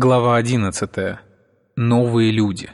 Глава 0.00 0.36
11. 0.36 1.18
Новые 1.74 2.30
люди. 2.30 2.70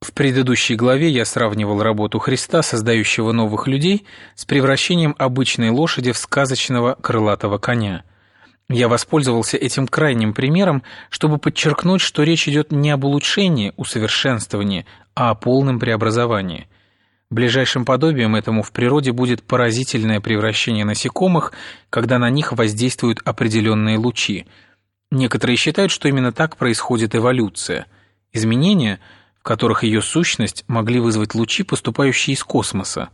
В 0.00 0.14
предыдущей 0.14 0.74
главе 0.74 1.10
я 1.10 1.26
сравнивал 1.26 1.82
работу 1.82 2.18
Христа, 2.18 2.62
создающего 2.62 3.32
новых 3.32 3.66
людей, 3.66 4.06
с 4.36 4.46
превращением 4.46 5.14
обычной 5.18 5.68
лошади 5.68 6.12
в 6.12 6.16
сказочного 6.16 6.94
крылатого 6.94 7.58
коня. 7.58 8.04
Я 8.70 8.88
воспользовался 8.88 9.58
этим 9.58 9.86
крайним 9.86 10.32
примером, 10.32 10.82
чтобы 11.10 11.36
подчеркнуть, 11.36 12.00
что 12.00 12.22
речь 12.22 12.48
идет 12.48 12.72
не 12.72 12.90
об 12.90 13.04
улучшении, 13.04 13.74
усовершенствовании, 13.76 14.86
а 15.14 15.28
о 15.28 15.34
полном 15.34 15.78
преобразовании. 15.78 16.68
Ближайшим 17.28 17.84
подобием 17.84 18.34
этому 18.34 18.62
в 18.62 18.72
природе 18.72 19.12
будет 19.12 19.42
поразительное 19.42 20.22
превращение 20.22 20.86
насекомых, 20.86 21.52
когда 21.90 22.18
на 22.18 22.30
них 22.30 22.52
воздействуют 22.52 23.20
определенные 23.26 23.98
лучи– 23.98 24.46
Некоторые 25.10 25.56
считают, 25.56 25.90
что 25.90 26.08
именно 26.08 26.32
так 26.32 26.56
происходит 26.56 27.14
эволюция. 27.14 27.86
Изменения, 28.32 29.00
в 29.40 29.42
которых 29.42 29.82
ее 29.82 30.02
сущность 30.02 30.64
могли 30.68 31.00
вызвать 31.00 31.34
лучи, 31.34 31.62
поступающие 31.62 32.34
из 32.34 32.44
космоса. 32.44 33.08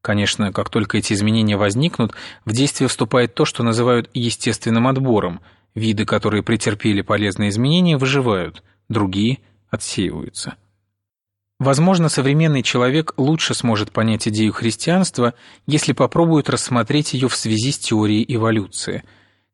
Конечно, 0.00 0.52
как 0.52 0.68
только 0.70 0.98
эти 0.98 1.12
изменения 1.12 1.56
возникнут, 1.56 2.12
в 2.44 2.52
действие 2.52 2.88
вступает 2.88 3.34
то, 3.34 3.44
что 3.44 3.62
называют 3.62 4.10
естественным 4.14 4.88
отбором. 4.88 5.40
Виды, 5.74 6.06
которые 6.06 6.42
претерпели 6.42 7.02
полезные 7.02 7.50
изменения, 7.50 7.96
выживают, 7.96 8.64
другие 8.88 9.38
отсеиваются. 9.70 10.56
Возможно, 11.60 12.08
современный 12.08 12.62
человек 12.62 13.14
лучше 13.16 13.54
сможет 13.54 13.92
понять 13.92 14.26
идею 14.28 14.52
христианства, 14.52 15.34
если 15.66 15.92
попробует 15.92 16.48
рассмотреть 16.48 17.14
ее 17.14 17.28
в 17.28 17.36
связи 17.36 17.70
с 17.70 17.78
теорией 17.78 18.24
эволюции. 18.28 19.04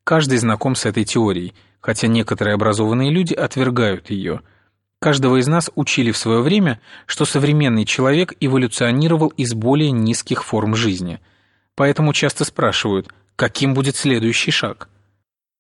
Каждый 0.04 0.38
знаком 0.38 0.76
с 0.76 0.86
этой 0.86 1.04
теорией– 1.04 1.52
хотя 1.84 2.08
некоторые 2.08 2.54
образованные 2.54 3.10
люди 3.10 3.34
отвергают 3.34 4.08
ее. 4.08 4.40
Каждого 5.00 5.36
из 5.38 5.46
нас 5.48 5.70
учили 5.74 6.12
в 6.12 6.16
свое 6.16 6.40
время, 6.40 6.80
что 7.04 7.26
современный 7.26 7.84
человек 7.84 8.32
эволюционировал 8.40 9.28
из 9.28 9.52
более 9.52 9.90
низких 9.90 10.44
форм 10.44 10.74
жизни. 10.74 11.20
Поэтому 11.74 12.14
часто 12.14 12.46
спрашивают, 12.46 13.12
каким 13.36 13.74
будет 13.74 13.96
следующий 13.96 14.50
шаг? 14.50 14.88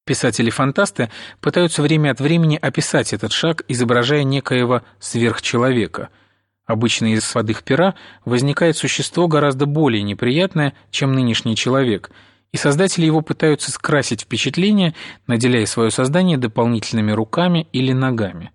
Писатели-фантасты 0.06 1.10
пытаются 1.42 1.82
время 1.82 2.12
от 2.12 2.20
времени 2.20 2.58
описать 2.60 3.12
этот 3.12 3.32
шаг, 3.32 3.62
изображая 3.68 4.22
некоего 4.22 4.80
сверхчеловека. 5.00 6.08
Обычно 6.64 7.12
из 7.12 7.26
сводых 7.26 7.64
пера 7.64 7.96
возникает 8.24 8.78
существо 8.78 9.28
гораздо 9.28 9.66
более 9.66 10.02
неприятное, 10.02 10.72
чем 10.90 11.12
нынешний 11.12 11.54
человек– 11.54 12.10
и 12.54 12.56
создатели 12.56 13.04
его 13.04 13.20
пытаются 13.20 13.72
скрасить 13.72 14.20
впечатление, 14.20 14.94
наделяя 15.26 15.66
свое 15.66 15.90
создание 15.90 16.38
дополнительными 16.38 17.10
руками 17.10 17.66
или 17.72 17.90
ногами. 17.90 18.52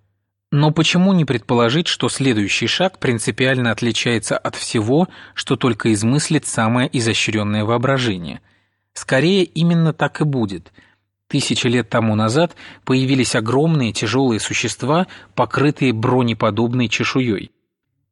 Но 0.53 0.71
почему 0.71 1.11
не 1.11 1.25
предположить, 1.25 1.87
что 1.87 2.07
следующий 2.07 2.67
шаг 2.67 2.97
принципиально 2.99 3.71
отличается 3.71 4.37
от 4.37 4.55
всего, 4.55 5.09
что 5.33 5.57
только 5.57 5.91
измыслит 5.91 6.45
самое 6.45 6.89
изощренное 6.97 7.65
воображение? 7.65 8.39
Скорее, 8.93 9.43
именно 9.43 9.91
так 9.91 10.21
и 10.21 10.23
будет. 10.23 10.71
Тысячи 11.27 11.67
лет 11.67 11.89
тому 11.89 12.15
назад 12.15 12.55
появились 12.85 13.35
огромные 13.35 13.91
тяжелые 13.91 14.39
существа, 14.39 15.07
покрытые 15.35 15.91
бронеподобной 15.91 16.87
чешуей. 16.87 17.51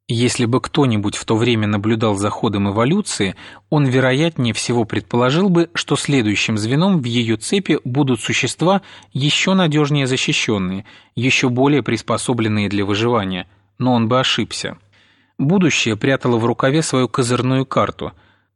Если 0.09 0.45
бы 0.45 0.61
кто-нибудь 0.61 1.17
в 1.17 1.25
то 1.25 1.36
время 1.36 1.67
наблюдал 1.67 2.16
за 2.16 2.30
ходом 2.30 2.69
эволюции, 2.69 3.36
он, 3.69 3.86
вероятнее 3.86 4.53
всего, 4.53 4.86
предположил 4.86 5.50
бы, 5.50 5.69
что 5.73 5.97
следующим 5.97 6.58
звеном 6.58 7.02
в 7.02 7.03
ее 7.03 7.36
цепи 7.36 7.80
будут 7.83 8.22
существа 8.22 8.81
еще 9.11 9.53
надежнее 9.53 10.08
защищенные, 10.08 10.85
еще 11.16 11.50
более 11.50 11.83
приспособленные 11.83 12.69
для 12.69 12.85
выживания, 12.85 13.47
но 13.80 13.94
он 13.94 14.08
бы 14.08 14.17
ошибся. 14.17 14.78
Будущее 15.38 15.97
прятало 15.97 16.38
в 16.38 16.45
рукаве 16.45 16.84
свою 16.84 17.09
козырную 17.09 17.66
карту, 17.66 18.13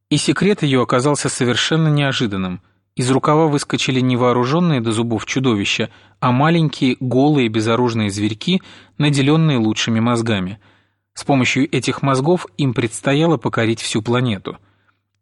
и 0.09 0.15
секрет 0.15 0.63
ее 0.63 0.81
оказался 0.81 1.27
совершенно 1.27 1.89
неожиданным. 1.89 2.61
Из 2.95 3.11
рукава 3.11 3.47
выскочили 3.47 3.99
не 3.99 4.15
вооруженные 4.15 4.79
до 4.79 4.93
зубов 4.93 5.25
чудовища, 5.25 5.89
а 6.21 6.31
маленькие, 6.31 6.95
голые, 7.01 7.49
безоружные 7.49 8.09
зверьки, 8.09 8.61
наделенные 8.97 9.57
лучшими 9.57 9.99
мозгами– 9.99 10.57
с 11.13 11.23
помощью 11.23 11.73
этих 11.75 12.01
мозгов 12.01 12.47
им 12.57 12.73
предстояло 12.73 13.37
покорить 13.37 13.81
всю 13.81 14.01
планету. 14.01 14.57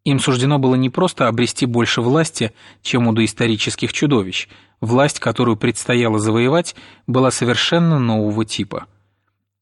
Им 0.05 0.19
суждено 0.19 0.59
было 0.59 0.75
не 0.75 0.89
просто 0.89 1.27
обрести 1.27 1.66
больше 1.66 2.01
власти, 2.01 2.53
чем 2.81 3.07
у 3.07 3.13
доисторических 3.13 3.91
чудовищ. 3.91 4.47
Власть, 4.81 5.19
которую 5.19 5.57
предстояло 5.57 6.19
завоевать, 6.19 6.75
была 7.05 7.31
совершенно 7.31 7.99
нового 7.99 8.45
типа. 8.45 8.85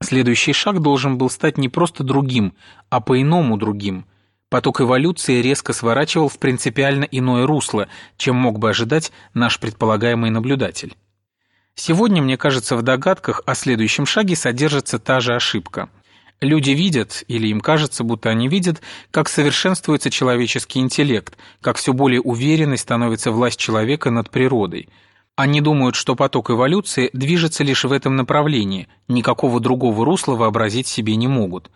Следующий 0.01 0.53
шаг 0.53 0.79
должен 0.79 1.17
был 1.17 1.29
стать 1.29 1.57
не 1.57 1.69
просто 1.69 2.03
другим, 2.03 2.53
а 2.89 3.01
по-иному 3.01 3.57
другим. 3.57 4.05
Поток 4.49 4.79
эволюции 4.79 5.41
резко 5.41 5.73
сворачивал 5.73 6.29
в 6.29 6.37
принципиально 6.37 7.03
иное 7.05 7.47
русло, 7.47 7.87
чем 8.16 8.35
мог 8.35 8.59
бы 8.59 8.69
ожидать 8.69 9.11
наш 9.33 9.59
предполагаемый 9.59 10.29
наблюдатель. 10.29 10.95
Сегодня, 11.73 12.21
мне 12.21 12.37
кажется, 12.37 12.75
в 12.75 12.83
догадках 12.83 13.41
о 13.45 13.55
следующем 13.55 14.05
шаге 14.05 14.35
содержится 14.35 14.99
та 14.99 15.19
же 15.19 15.33
ошибка– 15.33 15.89
Люди 16.39 16.69
видят, 16.69 17.23
или 17.27 17.47
им 17.47 17.61
кажется, 17.61 18.03
будто 18.03 18.29
они 18.29 18.47
видят, 18.47 18.81
как 19.09 19.27
совершенствуется 19.27 20.11
человеческий 20.11 20.79
интеллект, 20.79 21.35
как 21.61 21.77
все 21.77 21.93
более 21.93 22.21
уверенной 22.21 22.77
становится 22.77 23.31
власть 23.31 23.59
человека 23.59 24.11
над 24.11 24.29
природой. 24.29 24.87
Они 25.35 25.61
думают, 25.61 25.95
что 25.95 26.15
поток 26.15 26.51
эволюции 26.51 27.09
движется 27.13 27.63
лишь 27.63 27.85
в 27.85 27.91
этом 27.91 28.15
направлении, 28.15 28.87
никакого 29.07 29.59
другого 29.59 30.05
русла 30.05 30.35
вообразить 30.35 30.87
себе 30.87 31.15
не 31.15 31.27
могут. 31.27 31.71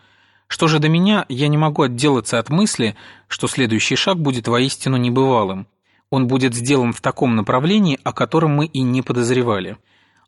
Что 0.46 0.68
же 0.68 0.78
до 0.78 0.88
меня, 0.88 1.26
я 1.28 1.48
не 1.48 1.56
могу 1.56 1.82
отделаться 1.82 2.38
от 2.38 2.48
мысли, 2.48 2.94
что 3.26 3.48
следующий 3.48 3.96
шаг 3.96 4.18
будет 4.18 4.46
воистину 4.46 4.96
небывалым. 4.96 5.66
Он 6.10 6.28
будет 6.28 6.54
сделан 6.54 6.92
в 6.92 7.00
таком 7.00 7.34
направлении, 7.34 7.98
о 8.04 8.12
котором 8.12 8.52
мы 8.54 8.66
и 8.66 8.82
не 8.82 9.02
подозревали. 9.02 9.76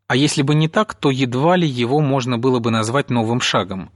А 0.08 0.16
если 0.16 0.42
бы 0.42 0.54
не 0.54 0.68
так, 0.68 0.94
то 0.94 1.10
едва 1.10 1.56
ли 1.56 1.68
его 1.68 2.00
можно 2.00 2.38
было 2.38 2.58
бы 2.58 2.70
назвать 2.70 3.10
новым 3.10 3.40
шагом. 3.40 3.90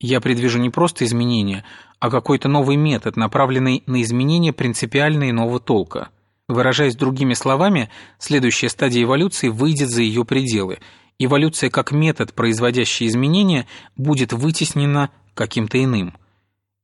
Я 0.00 0.20
предвижу 0.20 0.58
не 0.60 0.70
просто 0.70 1.04
изменения, 1.04 1.64
а 1.98 2.10
какой-то 2.10 2.48
новый 2.48 2.76
метод, 2.76 3.16
направленный 3.16 3.82
на 3.86 4.00
изменение 4.02 4.52
принципиально 4.52 5.30
иного 5.30 5.58
толка. 5.58 6.10
Выражаясь 6.48 6.96
другими 6.96 7.34
словами, 7.34 7.90
следующая 8.18 8.68
стадия 8.68 9.02
эволюции 9.02 9.48
выйдет 9.48 9.90
за 9.90 10.02
ее 10.02 10.24
пределы. 10.24 10.78
Эволюция 11.18 11.68
как 11.68 11.90
метод, 11.90 12.32
производящий 12.32 13.08
изменения, 13.08 13.66
будет 13.96 14.32
вытеснена 14.32 15.10
каким-то 15.34 15.82
иным. 15.82 16.14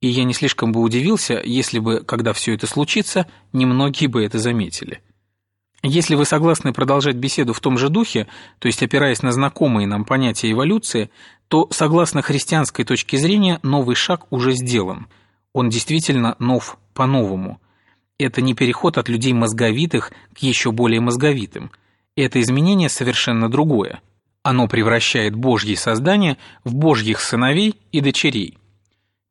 И 0.01 0.09
я 0.09 0.25
не 0.25 0.35
слишком 0.35 0.73
бы 0.73 0.81
удивился, 0.81 1.41
если 1.43 1.79
бы, 1.79 2.01
когда 2.01 2.33
все 2.33 2.53
это 2.53 2.67
случится, 2.67 3.27
немногие 3.53 4.09
бы 4.09 4.25
это 4.25 4.39
заметили. 4.39 5.01
Если 5.87 6.15
вы 6.15 6.25
согласны 6.25 6.72
продолжать 6.72 7.17
беседу 7.17 7.53
в 7.53 7.61
том 7.61 7.77
же 7.77 7.91
духе, 7.91 8.27
то 8.59 8.69
есть 8.69 8.83
опираясь 8.83 9.21
на 9.21 9.33
знакомые 9.33 9.87
нам 9.87 10.06
понятия 10.06 10.50
эволюции, 10.50 11.11
то, 11.49 11.69
согласно 11.71 12.22
христианской 12.22 12.87
точке 12.87 13.19
зрения, 13.19 13.61
новый 13.62 13.95
шаг 13.95 14.25
уже 14.33 14.53
сделан. 14.53 15.09
Он 15.53 15.69
действительно 15.69 16.37
нов 16.39 16.78
по-новому. 16.95 17.61
Это 18.19 18.41
не 18.41 18.55
переход 18.55 18.97
от 18.97 19.11
людей 19.11 19.34
мозговитых 19.34 20.11
к 20.34 20.39
еще 20.39 20.72
более 20.72 21.03
мозговитым. 21.03 21.71
Это 22.16 22.41
изменение 22.41 22.89
совершенно 22.89 23.51
другое. 23.51 24.01
Оно 24.43 24.69
превращает 24.69 25.34
Божьи 25.34 25.75
создания 25.75 26.39
в 26.65 26.75
Божьих 26.75 27.21
сыновей 27.21 27.75
и 27.93 28.01
дочерей. 28.01 28.56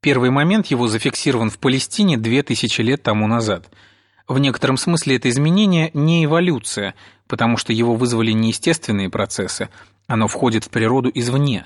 Первый 0.02 0.30
момент 0.30 0.68
его 0.68 0.88
зафиксирован 0.88 1.50
в 1.50 1.58
Палестине 1.58 2.16
две 2.16 2.44
тысячи 2.44 2.82
лет 2.82 3.02
тому 3.02 3.26
назад– 3.26 3.72
в 4.28 4.40
некотором 4.40 4.78
смысле 4.78 5.18
это 5.18 5.30
изменение 5.30 5.92
не 5.94 6.26
эволюция, 6.26 6.96
потому 7.28 7.58
что 7.58 7.74
его 7.74 7.96
вызвали 7.96 8.32
не 8.32 8.50
естественные 8.50 9.10
процессы, 9.10 9.70
оно 10.08 10.28
входит 10.28 10.64
в 10.64 10.70
природу 10.70 11.12
извне. 11.14 11.66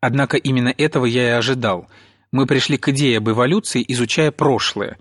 Однако 0.00 0.36
именно 0.36 0.72
этого 0.76 1.06
я 1.06 1.28
и 1.28 1.32
ожидал. 1.32 1.88
Мы 2.32 2.46
пришли 2.46 2.76
к 2.76 2.88
идее 2.88 3.18
об 3.18 3.28
эволюции, 3.30 3.84
изучая 3.86 4.30
прошлое. 4.30 4.98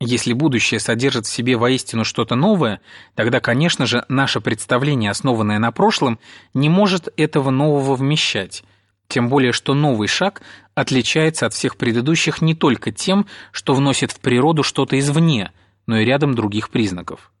Если 0.00 0.32
будущее 0.32 0.78
содержит 0.78 1.26
в 1.26 1.32
себе 1.32 1.56
воистину 1.56 2.04
что-то 2.04 2.36
новое, 2.36 2.80
тогда, 3.16 3.40
конечно 3.40 3.84
же, 3.84 4.04
наше 4.08 4.40
представление, 4.40 5.10
основанное 5.10 5.58
на 5.58 5.72
прошлом, 5.72 6.20
не 6.54 6.68
может 6.68 7.08
этого 7.16 7.50
нового 7.50 7.96
вмещать. 7.96 8.62
Тем 9.08 9.28
более, 9.28 9.52
что 9.52 9.74
новый 9.74 10.06
шаг 10.06 10.42
отличается 10.76 11.46
от 11.46 11.52
всех 11.52 11.76
предыдущих 11.76 12.40
не 12.42 12.54
только 12.54 12.92
тем, 12.92 13.26
что 13.50 13.74
вносит 13.74 14.12
в 14.12 14.20
природу 14.20 14.62
что-то 14.62 14.96
извне– 14.96 15.50
но 15.88 15.98
и 15.98 16.04
рядом 16.04 16.34
других 16.34 16.70
признаков. 16.70 17.32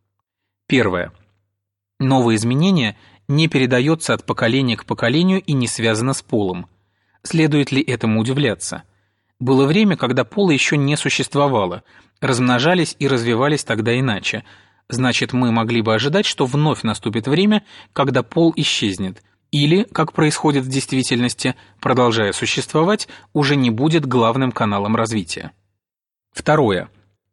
Первое. 0.66 1.12
Новое 2.00 2.34
изменение 2.34 2.96
не 3.28 3.46
передается 3.46 4.14
от 4.14 4.24
поколения 4.24 4.76
к 4.76 4.86
поколению 4.86 5.40
и 5.42 5.52
не 5.52 5.68
связано 5.68 6.14
с 6.14 6.22
полом. 6.22 6.66
Следует 7.22 7.70
ли 7.70 7.82
этому 7.82 8.20
удивляться? 8.20 8.84
Было 9.38 9.66
время, 9.66 9.96
когда 9.96 10.24
пола 10.24 10.50
еще 10.50 10.76
не 10.78 10.96
существовало, 10.96 11.84
размножались 12.20 12.96
и 12.98 13.06
развивались 13.06 13.64
тогда 13.64 13.96
иначе. 13.98 14.44
Значит, 14.88 15.34
мы 15.34 15.52
могли 15.52 15.82
бы 15.82 15.94
ожидать, 15.94 16.24
что 16.24 16.46
вновь 16.46 16.82
наступит 16.82 17.28
время, 17.28 17.64
когда 17.92 18.22
пол 18.22 18.54
исчезнет, 18.56 19.22
или, 19.50 19.82
как 19.82 20.14
происходит 20.14 20.64
в 20.64 20.68
действительности, 20.68 21.54
продолжая 21.80 22.32
существовать, 22.32 23.08
уже 23.34 23.56
не 23.56 23.68
будет 23.70 24.06
главным 24.06 24.52
каналом 24.52 24.96
развития. 24.96 25.52
Второе. 26.32 26.88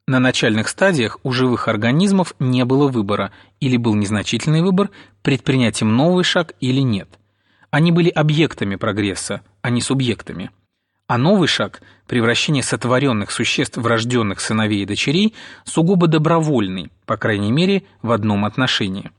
На 0.08 0.20
начальных 0.20 0.68
стадиях 0.68 1.18
у 1.24 1.32
живых 1.32 1.68
организмов 1.68 2.36
не 2.38 2.64
было 2.64 2.88
выбора, 2.88 3.32
или 3.60 3.76
был 3.76 3.96
незначительный 3.96 4.62
выбор, 4.62 4.92
предпринять 5.24 5.82
им 5.82 5.96
новый 5.96 6.24
шаг 6.24 6.54
или 6.60 6.82
нет. 6.82 7.10
Они 7.72 7.92
были 7.92 8.10
объектами 8.10 8.76
прогресса, 8.76 9.42
а 9.64 9.72
не 9.72 9.82
субъектами. 9.82 10.52
А 11.08 11.18
новый 11.18 11.48
шаг– 11.48 11.82
превращение 12.08 12.62
сотворенных 12.62 13.32
существ 13.32 13.78
в 13.78 13.88
рожденных 13.88 14.42
сыновей 14.42 14.84
и 14.84 14.86
дочерей– 14.86 15.34
сугубо 15.64 16.06
добровольный, 16.06 16.92
по 17.08 17.18
крайней 17.18 17.52
мере, 17.52 17.84
в 18.04 18.12
одном 18.12 18.46
отношении. 18.46 19.12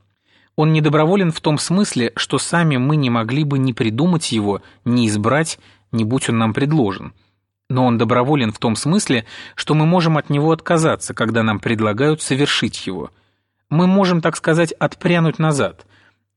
Он 0.55 0.71
недоброволен 0.71 1.33
в 1.33 1.41
том 1.41 1.57
смысле, 1.57 2.13
что 2.15 2.39
сами 2.39 2.77
мы 2.77 2.95
не 2.95 3.09
могли 3.09 3.43
бы 3.43 3.59
ни 3.59 3.73
придумать 3.73 4.31
его, 4.31 4.61
ни 4.85 5.09
избрать, 5.09 5.59
не 5.91 6.05
будь 6.05 6.29
он 6.29 6.37
нам 6.37 6.53
предложен– 6.53 7.11
но 7.69 7.85
он 7.85 7.97
доброволен 7.97 8.51
в 8.51 8.59
том 8.59 8.75
смысле, 8.75 9.25
что 9.55 9.73
мы 9.73 9.85
можем 9.85 10.17
от 10.17 10.29
него 10.29 10.51
отказаться, 10.51 11.13
когда 11.13 11.43
нам 11.43 11.59
предлагают 11.59 12.21
совершить 12.21 12.87
его. 12.87 13.11
Мы 13.69 13.87
можем, 13.87 14.21
так 14.21 14.37
сказать, 14.37 14.71
отпрянуть 14.71 15.39
назад, 15.39 15.85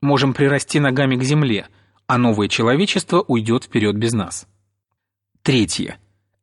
можем 0.00 0.34
прирасти 0.34 0.80
ногами 0.80 1.16
к 1.16 1.22
земле, 1.22 1.68
а 2.06 2.18
новое 2.18 2.48
человечество 2.48 3.24
уйдет 3.26 3.64
вперед 3.64 3.96
без 3.96 4.12
нас. 4.12 4.48
Третье. 5.42 5.98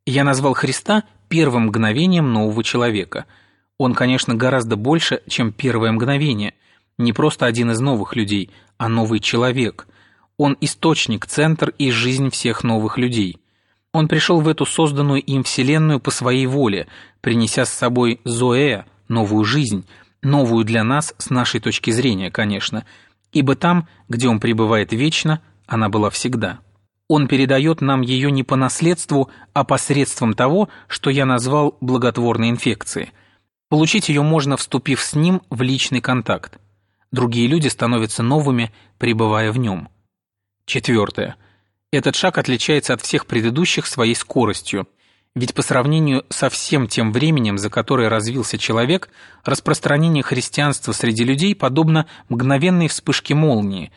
Я 0.06 0.24
назвал 0.24 0.54
Христа 0.54 1.04
первым 1.28 1.66
мгновением 1.66 2.32
нового 2.32 2.64
человека. 2.64 3.26
Он, 3.76 3.94
конечно, 3.94 4.34
гораздо 4.34 4.76
больше, 4.76 5.22
чем 5.28 5.52
первое 5.52 5.92
мгновение. 5.92 6.54
Не 6.96 7.12
просто 7.12 7.44
один 7.44 7.70
из 7.70 7.80
новых 7.80 8.16
людей, 8.16 8.50
а 8.78 8.88
новый 8.88 9.20
человек. 9.20 9.86
Он 10.38 10.56
источник, 10.62 11.26
центр 11.26 11.74
и 11.76 11.90
жизнь 11.90 12.30
всех 12.30 12.64
новых 12.64 12.96
людей– 12.96 13.38
он 13.98 14.06
пришел 14.06 14.40
в 14.40 14.46
эту 14.46 14.64
созданную 14.64 15.20
им 15.20 15.42
вселенную 15.42 15.98
по 15.98 16.12
своей 16.12 16.46
воле, 16.46 16.86
принеся 17.20 17.64
с 17.64 17.70
собой 17.70 18.20
Зоэ, 18.22 18.84
новую 19.08 19.44
жизнь, 19.44 19.86
новую 20.22 20.64
для 20.64 20.84
нас 20.84 21.14
с 21.18 21.30
нашей 21.30 21.58
точки 21.58 21.90
зрения, 21.90 22.30
конечно, 22.30 22.84
ибо 23.32 23.56
там, 23.56 23.88
где 24.08 24.28
он 24.28 24.38
пребывает 24.38 24.92
вечно, 24.92 25.42
она 25.66 25.88
была 25.88 26.10
всегда. 26.10 26.60
Он 27.08 27.26
передает 27.26 27.80
нам 27.80 28.02
ее 28.02 28.30
не 28.30 28.44
по 28.44 28.54
наследству, 28.54 29.30
а 29.52 29.64
посредством 29.64 30.34
того, 30.34 30.68
что 30.86 31.10
я 31.10 31.26
назвал 31.26 31.76
благотворной 31.80 32.50
инфекцией. 32.50 33.10
Получить 33.68 34.08
ее 34.08 34.22
можно, 34.22 34.56
вступив 34.56 35.00
с 35.02 35.14
ним 35.14 35.42
в 35.50 35.60
личный 35.62 36.00
контакт. 36.00 36.60
Другие 37.10 37.48
люди 37.48 37.66
становятся 37.66 38.22
новыми, 38.22 38.72
пребывая 38.98 39.50
в 39.50 39.58
нем. 39.58 39.88
Четвертое. 40.66 41.34
Этот 41.90 42.16
шаг 42.16 42.36
отличается 42.36 42.92
от 42.92 43.00
всех 43.00 43.26
предыдущих 43.26 43.86
своей 43.86 44.14
скоростью, 44.14 44.86
ведь 45.34 45.54
по 45.54 45.62
сравнению 45.62 46.24
со 46.28 46.50
всем 46.50 46.86
тем 46.86 47.12
временем, 47.12 47.56
за 47.56 47.70
которое 47.70 48.10
развился 48.10 48.58
человек, 48.58 49.08
распространение 49.44 50.22
христианства 50.22 50.92
среди 50.92 51.24
людей 51.24 51.54
подобно 51.54 52.06
мгновенной 52.28 52.88
вспышке 52.88 53.34
молнии, 53.34 53.90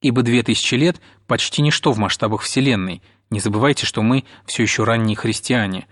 ибо 0.00 0.22
две 0.22 0.42
тысячи 0.42 0.74
лет– 0.74 1.00
почти 1.28 1.62
ничто 1.62 1.92
в 1.92 1.98
масштабах 1.98 2.42
Вселенной. 2.42 3.02
Не 3.30 3.38
забывайте, 3.38 3.86
что 3.86 4.02
мы 4.02 4.24
все 4.44 4.62
еще 4.62 4.82
ранние 4.82 5.16
христиане. 5.16 5.86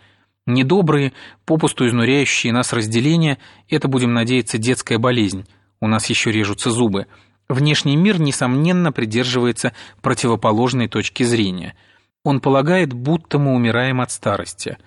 Недобрые, 0.46 1.12
попусту 1.44 1.86
изнуряющие 1.86 2.52
нас 2.52 2.72
разделения– 2.72 3.38
это, 3.68 3.86
будем 3.86 4.12
надеяться, 4.12 4.58
детская 4.58 4.98
болезнь. 4.98 5.46
У 5.80 5.86
нас 5.86 6.06
еще 6.06 6.32
режутся 6.32 6.70
зубы– 6.70 7.06
Внешний 7.48 7.96
мир, 7.96 8.20
несомненно, 8.20 8.90
придерживается 8.90 9.74
противоположной 10.00 10.88
точки 10.88 11.24
зрения. 11.24 11.74
Он 12.22 12.40
полагает, 12.40 12.92
будто 12.94 13.38
мы 13.38 13.54
умираем 13.54 14.00
от 14.00 14.10
старости. 14.10 14.78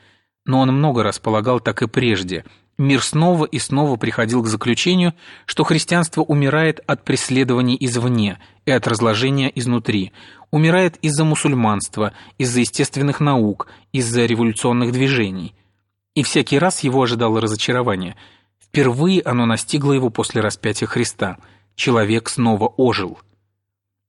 Но 0.46 0.62
он 0.62 0.70
много 0.74 1.04
раз 1.04 1.20
полагал 1.20 1.60
так 1.60 1.84
и 1.84 1.88
прежде. 1.88 2.46
Мир 2.80 3.04
снова 3.04 3.46
и 3.46 3.60
снова 3.60 3.96
приходил 3.96 4.42
к 4.42 4.48
заключению, 4.48 5.14
что 5.46 5.64
христианство 5.64 6.22
умирает 6.22 6.80
от 6.88 7.04
преследований 7.04 7.78
извне 7.80 8.40
и 8.66 8.72
от 8.72 8.88
разложения 8.88 9.52
изнутри, 9.54 10.14
умирает 10.52 10.98
из-за 10.98 11.26
мусульманства, 11.26 12.14
из-за 12.38 12.62
естественных 12.62 13.20
наук, 13.20 13.68
из-за 13.94 14.26
революционных 14.26 14.92
движений. 14.92 15.54
И 16.16 16.24
всякий 16.24 16.58
раз 16.58 16.82
его 16.84 17.04
ожидало 17.04 17.42
разочарование. 17.42 18.16
Впервые 18.60 19.22
оно 19.22 19.46
настигло 19.46 19.94
его 19.94 20.10
после 20.10 20.42
распятия 20.42 20.88
Христа– 20.88 21.38
человек 21.78 22.28
снова 22.28 22.68
ожил. 22.76 23.20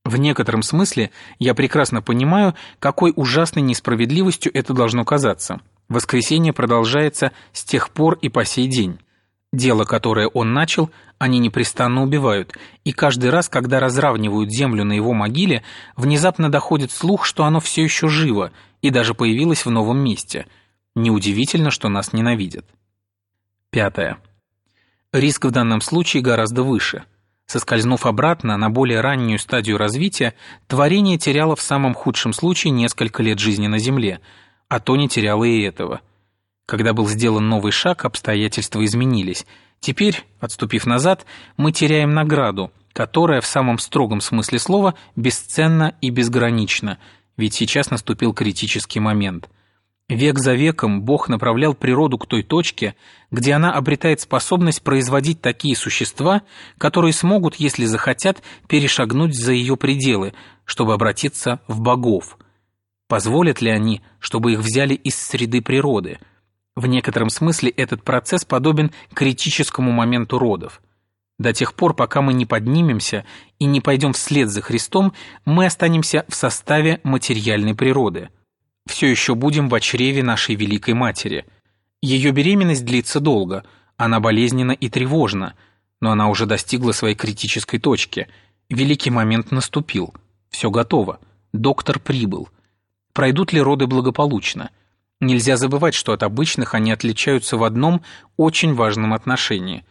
В 0.05 0.17
некотором 0.17 0.63
смысле 0.63 1.11
я 1.39 1.55
прекрасно 1.55 2.03
понимаю, 2.03 2.55
какой 2.81 3.13
ужасной 3.15 3.63
несправедливостью 3.63 4.51
это 4.53 4.73
должно 4.73 5.05
казаться. 5.05 5.61
Воскресенье 5.89 6.53
продолжается 6.53 7.33
с 7.53 7.63
тех 7.63 7.91
пор 7.91 8.15
и 8.21 8.29
по 8.29 8.45
сей 8.45 8.67
день. 8.67 8.99
Дело, 9.53 9.85
которое 9.85 10.29
он 10.29 10.53
начал, 10.53 10.91
они 11.19 11.39
непрестанно 11.39 12.03
убивают, 12.03 12.55
и 12.85 12.93
каждый 12.93 13.31
раз, 13.31 13.49
когда 13.49 13.81
разравнивают 13.81 14.51
землю 14.51 14.85
на 14.85 14.93
его 14.93 15.13
могиле, 15.15 15.63
внезапно 15.97 16.51
доходит 16.51 16.91
слух, 16.91 17.25
что 17.25 17.45
оно 17.45 17.61
все 17.61 17.83
еще 17.83 18.09
живо 18.09 18.53
и 18.83 18.91
даже 18.91 19.15
появилось 19.15 19.65
в 19.67 19.71
новом 19.71 19.99
месте. 19.99 20.47
Неудивительно, 20.95 21.71
что 21.71 21.89
нас 21.89 22.13
ненавидят. 22.13 22.67
Пятое. 23.71 24.19
Риск 25.13 25.47
в 25.47 25.51
данном 25.51 25.81
случае 25.81 26.23
гораздо 26.23 26.63
выше– 26.63 27.05
Соскользнув 27.49 28.05
обратно 28.05 28.59
на 28.59 28.69
более 28.69 29.01
раннюю 29.01 29.39
стадию 29.39 29.79
развития, 29.79 30.35
творение 30.67 31.17
теряло 31.17 31.57
в 31.57 31.63
самом 31.63 31.95
худшем 31.95 32.35
случае 32.35 32.73
несколько 32.73 33.23
лет 33.23 33.39
жизни 33.39 33.67
на 33.69 33.79
Земле, 33.79 34.21
а 34.69 34.81
то 34.81 34.97
не 34.97 35.09
теряло 35.09 35.45
и 35.45 35.63
этого. 35.63 36.03
Когда 36.67 36.93
был 36.93 37.09
сделан 37.09 37.49
новый 37.49 37.73
шаг, 37.73 38.05
обстоятельства 38.05 38.85
изменились. 38.85 39.47
Теперь, 39.81 40.27
отступив 40.41 40.85
назад, 40.85 41.25
мы 41.57 41.73
теряем 41.73 42.13
награду, 42.13 42.71
которая 42.93 43.41
в 43.41 43.47
самом 43.47 43.79
строгом 43.79 44.21
смысле 44.21 44.59
слова 44.59 44.95
бесценна 45.17 45.95
и 46.03 46.11
безгранична, 46.11 46.99
ведь 47.39 47.55
сейчас 47.55 47.91
наступил 47.91 48.35
критический 48.35 49.01
момент– 49.01 49.49
Век 50.09 50.39
за 50.39 50.55
веком 50.55 51.03
Бог 51.03 51.29
направлял 51.29 51.75
природу 51.75 52.17
к 52.17 52.27
той 52.27 52.43
точке, 52.43 52.95
где 53.31 53.53
она 53.53 53.75
обретает 53.75 54.23
способность 54.23 54.83
производить 54.83 55.43
такие 55.43 55.77
существа, 55.77 56.43
которые 56.79 57.13
смогут, 57.13 57.57
если 57.57 57.85
захотят, 57.85 58.43
перешагнуть 58.69 59.37
за 59.37 59.53
ее 59.53 59.77
пределы, 59.77 60.33
чтобы 60.65 60.95
обратиться 60.95 61.61
в 61.69 61.81
богов. 61.81 62.39
Позволят 63.07 63.61
ли 63.61 63.71
они, 63.71 64.01
чтобы 64.19 64.53
их 64.53 64.61
взяли 64.61 64.95
из 64.95 65.15
среды 65.15 65.61
природы? 65.61 66.19
В 66.75 66.87
некотором 66.87 67.29
смысле 67.29 67.69
этот 67.71 68.03
процесс 68.03 68.47
подобен 68.47 68.93
критическому 69.13 69.93
моменту 69.93 70.39
родов. 70.39 70.81
До 71.39 71.53
тех 71.53 71.75
пор, 71.75 71.93
пока 71.93 72.23
мы 72.23 72.33
не 72.33 72.47
поднимемся 72.47 73.27
и 73.59 73.67
не 73.67 73.83
пойдем 73.83 74.15
вслед 74.15 74.49
за 74.49 74.63
Христом, 74.63 75.13
мы 75.45 75.67
останемся 75.67 76.25
в 76.29 76.35
составе 76.35 77.01
материальной 77.05 77.75
природы– 77.75 78.31
все 78.89 79.07
еще 79.07 79.35
будем 79.35 79.69
в 79.69 79.81
чреве 79.81 80.23
нашей 80.23 80.55
Великой 80.55 80.95
Матери. 80.95 81.45
Ее 82.03 82.31
беременность 82.33 82.85
длится 82.85 83.21
долго, 83.21 83.65
она 83.97 84.21
болезненна 84.21 84.73
и 84.73 84.89
тревожна, 84.89 85.55
но 86.01 86.11
она 86.11 86.29
уже 86.29 86.47
достигла 86.47 86.93
своей 86.93 87.15
критической 87.15 87.79
точки. 87.79 88.29
Великий 88.69 89.11
момент 89.11 89.51
наступил. 89.51 90.15
Все 90.51 90.71
готово. 90.71 91.21
Доктор 91.53 91.99
прибыл. 91.99 92.49
Пройдут 93.13 93.53
ли 93.53 93.61
роды 93.61 93.87
благополучно? 93.87 94.71
Нельзя 95.21 95.57
забывать, 95.57 95.95
что 95.95 96.13
от 96.13 96.23
обычных 96.23 96.75
они 96.75 96.93
отличаются 96.93 97.57
в 97.57 97.65
одном 97.65 98.03
очень 98.37 98.75
важном 98.75 99.13
отношении. 99.13 99.85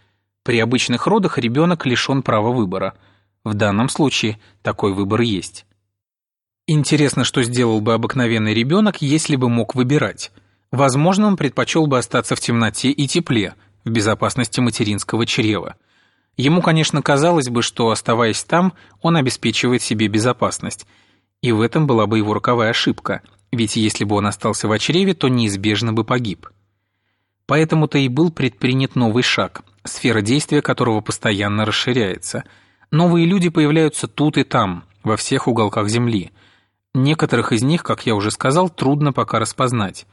При 0.44 0.60
обычных 0.60 1.08
родах 1.08 1.38
ребенок 1.38 1.86
лишен 1.86 2.22
права 2.22 2.52
выбора. 2.52 2.94
В 3.44 3.54
данном 3.54 3.90
случае 3.90 4.40
такой 4.62 4.94
выбор 4.94 5.22
есть. 5.22 5.66
Интересно, 6.70 7.24
что 7.24 7.44
сделал 7.44 7.80
бы 7.80 7.94
обыкновенный 7.94 8.54
ребенок, 8.54 9.02
если 9.02 9.38
бы 9.38 9.48
мог 9.48 9.74
выбирать. 9.74 10.34
Возможно, 10.70 11.28
он 11.28 11.38
предпочел 11.38 11.88
бы 11.88 11.98
остаться 11.98 12.36
в 12.36 12.42
темноте 12.42 12.92
и 12.92 13.08
тепле, 13.08 13.56
в 13.86 13.90
безопасности 13.90 14.60
материнского 14.60 15.26
чрева. 15.26 15.78
Ему, 16.36 16.62
конечно, 16.62 17.02
казалось 17.02 17.48
бы, 17.48 17.62
что, 17.62 17.90
оставаясь 17.90 18.44
там, 18.44 18.74
он 19.02 19.16
обеспечивает 19.16 19.82
себе 19.82 20.10
безопасность. 20.10 20.86
И 21.42 21.54
в 21.54 21.62
этом 21.62 21.88
была 21.88 22.06
бы 22.06 22.18
его 22.18 22.34
роковая 22.34 22.72
ошибка, 22.72 23.22
ведь 23.54 23.78
если 23.78 24.04
бы 24.04 24.18
он 24.18 24.28
остался 24.28 24.68
в 24.68 24.78
чреве, 24.78 25.14
то 25.14 25.30
неизбежно 25.30 25.94
бы 25.94 26.04
погиб. 26.04 26.50
Поэтому-то 27.46 27.98
и 27.98 28.10
был 28.10 28.30
предпринят 28.30 28.96
новый 28.96 29.24
шаг, 29.24 29.64
сфера 29.86 30.20
действия 30.20 30.62
которого 30.62 31.00
постоянно 31.00 31.64
расширяется. 31.64 32.44
Новые 32.92 33.26
люди 33.26 33.48
появляются 33.48 34.10
тут 34.10 34.38
и 34.38 34.44
там, 34.44 34.84
во 35.02 35.16
всех 35.16 35.48
уголках 35.48 35.88
Земли– 35.88 36.32
Некоторых 36.98 37.52
из 37.52 37.62
них, 37.62 37.84
как 37.84 38.08
я 38.08 38.16
уже 38.16 38.32
сказал, 38.32 38.72
трудно 38.72 39.14
пока 39.14 39.38
распознать. 39.38 40.08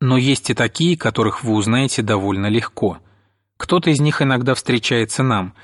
Но 0.00 0.16
есть 0.16 0.48
и 0.48 0.54
такие, 0.54 0.96
которых 0.96 1.42
вы 1.42 1.54
узнаете 1.54 2.02
довольно 2.02 2.46
легко. 2.46 2.98
Кто-то 3.56 3.90
из 3.90 3.98
них 3.98 4.22
иногда 4.22 4.54
встречается 4.54 5.24
нам. 5.24 5.54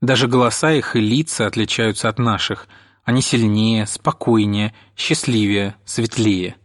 Даже 0.00 0.26
голоса 0.26 0.72
их 0.72 0.96
и 0.96 1.00
лица 1.00 1.46
отличаются 1.46 2.08
от 2.08 2.18
наших. 2.18 2.66
Они 3.04 3.22
сильнее, 3.22 3.86
спокойнее, 3.86 4.74
счастливее, 4.96 5.76
светлее. 5.84 6.56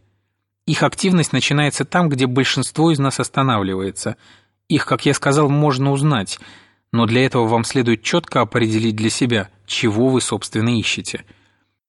Их 0.66 0.82
активность 0.82 1.32
начинается 1.32 1.84
там, 1.84 2.08
где 2.08 2.26
большинство 2.26 2.90
из 2.90 2.98
нас 2.98 3.20
останавливается. 3.20 4.16
Их, 4.66 4.86
как 4.86 5.06
я 5.06 5.14
сказал, 5.14 5.48
можно 5.48 5.92
узнать, 5.92 6.40
но 6.90 7.06
для 7.06 7.24
этого 7.24 7.46
вам 7.46 7.62
следует 7.62 8.02
четко 8.02 8.40
определить 8.40 8.96
для 8.96 9.08
себя, 9.08 9.50
чего 9.66 10.08
вы, 10.08 10.20
собственно, 10.20 10.76
ищете. 10.76 11.24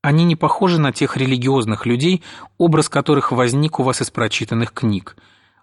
Они 0.03 0.23
не 0.23 0.35
похожи 0.35 0.79
на 0.79 0.93
тех 0.93 1.17
религиозных 1.17 1.87
людей, 1.87 2.21
образ 2.59 2.89
которых 2.89 3.31
возник 3.31 3.79
у 3.79 3.83
вас 3.83 4.03
из 4.03 4.11
прочитанных 4.11 4.71
книг. 4.71 5.15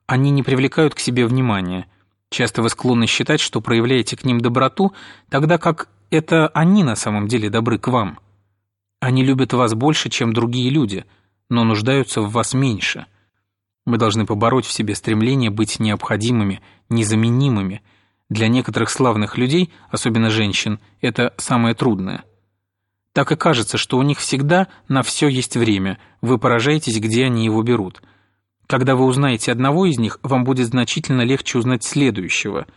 Они 0.09 0.33
не 0.33 0.43
привлекают 0.43 0.97
к 0.97 0.99
себе 0.99 1.25
внимания– 1.27 1.87
Часто 2.31 2.63
вы 2.63 2.71
склонны 2.71 3.07
считать, 3.07 3.41
что 3.41 3.61
проявляете 3.61 4.17
к 4.17 4.25
ним 4.25 4.41
доброту, 4.41 4.93
тогда 5.29 5.59
как 5.59 5.89
это 6.11 6.47
они 6.49 6.85
на 6.85 6.95
самом 6.95 7.27
деле 7.27 7.51
добры 7.51 7.79
к 7.79 7.89
вам. 7.89 8.21
Они 9.01 9.25
любят 9.25 9.53
вас 9.53 9.75
больше, 9.75 10.11
чем 10.11 10.33
другие 10.33 10.71
люди, 10.71 11.05
но 11.49 11.65
нуждаются 11.65 12.23
в 12.23 12.31
вас 12.31 12.55
меньше. 12.55 13.07
Мы 13.85 13.99
должны 13.99 14.27
побороть 14.27 14.67
в 14.67 14.73
себе 14.73 14.95
стремление 14.95 15.51
быть 15.51 15.81
необходимыми, 15.81 16.61
незаменимыми. 16.89 17.83
Для 18.29 18.47
некоторых 18.47 18.91
славных 18.91 19.37
людей, 19.37 19.73
особенно 19.91 20.31
женщин, 20.31 20.79
это 21.01 21.35
самое 21.37 21.75
трудное. 21.75 22.23
Так 23.13 23.33
и 23.33 23.37
кажется, 23.37 23.77
что 23.77 23.99
у 23.99 24.03
них 24.03 24.19
всегда 24.19 24.69
на 24.89 25.03
все 25.03 25.29
есть 25.29 25.57
время, 25.57 25.99
вы 26.21 26.39
поражаетесь, 26.39 26.99
где 26.99 27.27
они 27.27 27.45
его 27.45 27.63
берут– 27.63 28.03
когда 28.71 28.95
вы 28.95 29.05
узнаете 29.05 29.51
одного 29.51 29.87
из 29.87 29.99
них, 29.99 30.21
вам 30.23 30.45
будет 30.45 30.69
значительно 30.69 31.23
легче 31.23 31.59
узнать 31.59 31.83
следующего. 31.83 32.69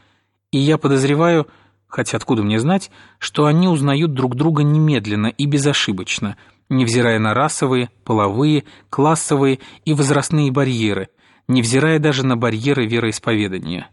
И 0.52 0.58
я 0.58 0.80
подозреваю, 0.80 1.48
хотя 1.86 2.18
откуда 2.18 2.42
мне 2.42 2.60
знать, 2.60 2.90
что 3.20 3.46
они 3.46 3.68
узнают 3.68 4.16
друг 4.16 4.36
друга 4.36 4.63
немедленно 4.63 5.28
и 5.28 5.46
безошибочно, 5.46 6.36
невзирая 6.68 7.20
на 7.20 7.36
расовые, 7.36 7.92
половые, 8.06 8.63
классовые 8.90 9.60
и 9.86 9.94
возрастные 9.94 10.52
барьеры, 10.52 11.10
невзирая 11.48 12.00
даже 12.00 12.25
на 12.25 12.38
барьеры 12.38 12.88
вероисповедания. 12.88 13.88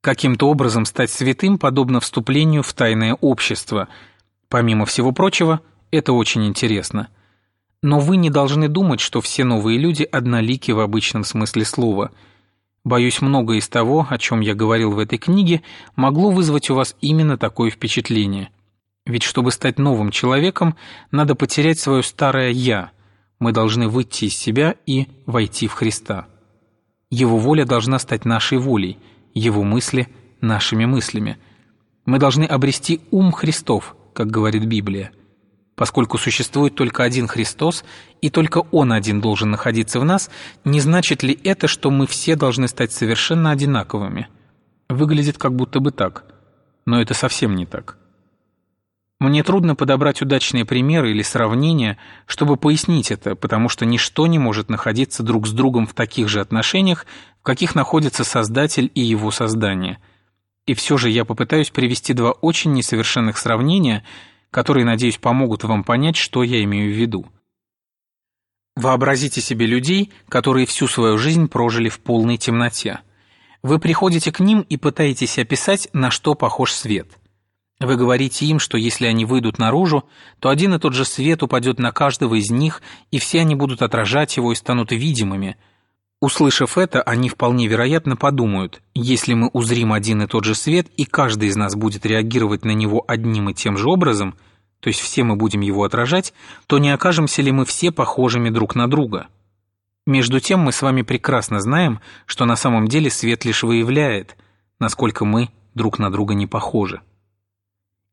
Каким-то 0.00 0.48
образом 0.48 0.86
стать 0.86 1.10
святым 1.10 1.58
подобно 1.58 2.00
вступлению 2.00 2.62
в 2.62 2.72
тайное 2.72 3.12
общество. 3.12 3.88
Помимо 4.48 4.86
всего 4.86 5.12
прочего, 5.12 5.60
это 5.90 6.12
очень 6.12 6.46
интересно– 6.46 7.08
но 7.82 8.00
вы 8.00 8.16
не 8.16 8.30
должны 8.30 8.68
думать, 8.68 8.98
что 8.98 9.20
все 9.20 9.44
новые 9.44 9.78
люди 9.78 10.02
однолики 10.02 10.72
в 10.72 10.80
обычном 10.80 11.22
смысле 11.22 11.64
слова. 11.64 12.10
Боюсь, 12.82 13.20
многое 13.20 13.58
из 13.58 13.68
того, 13.68 14.06
о 14.08 14.18
чем 14.18 14.40
я 14.40 14.54
говорил 14.54 14.92
в 14.92 14.98
этой 14.98 15.18
книге, 15.18 15.62
могло 15.94 16.30
вызвать 16.30 16.68
у 16.70 16.74
вас 16.74 16.96
именно 17.00 17.36
такое 17.36 17.70
впечатление. 17.70 18.50
Ведь 19.04 19.22
чтобы 19.22 19.52
стать 19.52 19.78
новым 19.78 20.10
человеком, 20.10 20.74
надо 21.12 21.36
потерять 21.36 21.78
свое 21.78 22.02
старое 22.02 22.50
«я». 22.50 22.90
Мы 23.38 23.52
должны 23.52 23.88
выйти 23.88 24.24
из 24.24 24.36
себя 24.36 24.74
и 24.86 25.06
войти 25.26 25.68
в 25.68 25.72
Христа. 25.74 26.26
Его 27.10 27.38
воля 27.38 27.64
должна 27.64 28.00
стать 28.00 28.24
нашей 28.24 28.58
волей, 28.58 28.98
его 29.32 29.62
мысли– 29.62 30.08
нашими 30.40 30.86
мыслями. 30.86 31.38
Мы 32.04 32.18
должны 32.18 32.44
обрести 32.44 33.00
ум 33.10 33.30
Христов, 33.30 33.94
как 34.16 34.28
говорит 34.28 34.64
Библия– 34.64 35.12
Поскольку 35.76 36.16
существует 36.16 36.74
только 36.74 37.04
один 37.04 37.28
Христос, 37.28 37.84
и 38.22 38.30
только 38.30 38.62
Он 38.72 38.92
один 38.92 39.20
должен 39.20 39.50
находиться 39.50 40.00
в 40.00 40.04
нас, 40.06 40.30
не 40.64 40.80
значит 40.80 41.22
ли 41.22 41.38
это, 41.44 41.68
что 41.68 41.90
мы 41.90 42.06
все 42.06 42.34
должны 42.34 42.66
стать 42.66 42.92
совершенно 42.92 43.50
одинаковыми? 43.50 44.28
Выглядит 44.88 45.36
как 45.36 45.54
будто 45.54 45.80
бы 45.80 45.90
так, 45.90 46.24
но 46.86 47.00
это 47.00 47.12
совсем 47.12 47.54
не 47.54 47.66
так. 47.66 47.98
Мне 49.20 49.42
трудно 49.42 49.74
подобрать 49.74 50.22
удачные 50.22 50.64
примеры 50.64 51.10
или 51.10 51.22
сравнения, 51.22 51.98
чтобы 52.26 52.56
пояснить 52.56 53.10
это, 53.10 53.34
потому 53.34 53.68
что 53.68 53.84
ничто 53.84 54.26
не 54.26 54.38
может 54.38 54.70
находиться 54.70 55.22
друг 55.22 55.46
с 55.46 55.52
другом 55.52 55.86
в 55.86 55.92
таких 55.92 56.28
же 56.28 56.40
отношениях, 56.40 57.06
в 57.40 57.42
каких 57.42 57.74
находится 57.74 58.24
Создатель 58.24 58.90
и 58.94 59.02
его 59.02 59.30
создание. 59.30 59.98
И 60.66 60.74
все 60.74 60.96
же 60.96 61.08
я 61.10 61.24
попытаюсь 61.24 61.70
привести 61.70 62.12
два 62.12 62.32
очень 62.32 62.72
несовершенных 62.72 63.38
сравнения– 63.38 64.04
которые, 64.56 64.86
надеюсь, 64.86 65.18
помогут 65.18 65.64
вам 65.64 65.84
понять, 65.84 66.16
что 66.16 66.42
я 66.42 66.64
имею 66.64 66.90
в 66.90 66.96
виду. 66.96 67.26
Вообразите 68.74 69.42
себе 69.42 69.66
людей, 69.66 70.12
которые 70.30 70.64
всю 70.64 70.88
свою 70.88 71.18
жизнь 71.18 71.48
прожили 71.48 71.90
в 71.90 72.00
полной 72.00 72.38
темноте. 72.38 73.00
Вы 73.62 73.78
приходите 73.78 74.32
к 74.32 74.40
ним 74.40 74.62
и 74.62 74.78
пытаетесь 74.78 75.38
описать, 75.38 75.88
на 75.92 76.10
что 76.10 76.34
похож 76.34 76.72
свет. 76.72 77.18
Вы 77.80 77.96
говорите 77.96 78.46
им, 78.46 78.58
что 78.58 78.78
если 78.78 79.04
они 79.04 79.26
выйдут 79.26 79.58
наружу, 79.58 80.08
то 80.40 80.48
один 80.48 80.72
и 80.74 80.78
тот 80.78 80.94
же 80.94 81.04
свет 81.04 81.42
упадет 81.42 81.78
на 81.78 81.92
каждого 81.92 82.34
из 82.36 82.50
них, 82.50 82.80
и 83.10 83.18
все 83.18 83.40
они 83.40 83.54
будут 83.54 83.82
отражать 83.82 84.38
его 84.38 84.52
и 84.52 84.56
станут 84.56 84.90
видимыми– 84.90 85.56
Услышав 86.20 86.78
это, 86.78 87.02
они 87.02 87.28
вполне 87.28 87.66
вероятно 87.66 88.16
подумают, 88.16 88.80
если 88.94 89.34
мы 89.34 89.48
узрим 89.48 89.92
один 89.92 90.22
и 90.22 90.26
тот 90.26 90.44
же 90.44 90.54
свет, 90.54 90.88
и 90.96 91.04
каждый 91.04 91.48
из 91.48 91.56
нас 91.56 91.74
будет 91.74 92.06
реагировать 92.06 92.64
на 92.64 92.70
него 92.70 93.04
одним 93.06 93.50
и 93.50 93.54
тем 93.54 93.76
же 93.76 93.90
образом, 93.90 94.34
то 94.80 94.88
есть 94.88 95.00
все 95.00 95.24
мы 95.24 95.36
будем 95.36 95.60
его 95.60 95.84
отражать, 95.84 96.32
то 96.66 96.78
не 96.78 96.90
окажемся 96.90 97.42
ли 97.42 97.52
мы 97.52 97.66
все 97.66 97.92
похожими 97.92 98.48
друг 98.48 98.74
на 98.74 98.88
друга? 98.88 99.26
Между 100.06 100.40
тем 100.40 100.60
мы 100.60 100.72
с 100.72 100.80
вами 100.80 101.02
прекрасно 101.02 101.60
знаем, 101.60 102.00
что 102.24 102.46
на 102.46 102.56
самом 102.56 102.88
деле 102.88 103.10
свет 103.10 103.44
лишь 103.44 103.62
выявляет, 103.62 104.36
насколько 104.78 105.26
мы 105.26 105.50
друг 105.74 105.98
на 105.98 106.10
друга 106.10 106.32
не 106.32 106.46
похожи. 106.46 107.02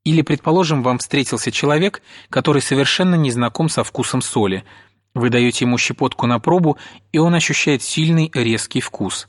Или, 0.03 0.23
предположим, 0.23 0.83
вам 0.83 0.97
встретился 0.97 1.51
человек, 1.51 2.01
который 2.29 2.61
совершенно 2.61 3.15
не 3.15 3.31
знаком 3.31 3.69
со 3.69 3.85
вкусом 3.85 4.21
соли– 4.21 4.65
вы 5.15 5.29
даете 5.29 5.65
ему 5.65 5.77
щепотку 5.77 6.25
на 6.27 6.39
пробу, 6.39 6.77
и 7.11 7.17
он 7.19 7.35
ощущает 7.35 7.81
сильный 7.81 8.31
резкий 8.33 8.81
вкус. 8.81 9.27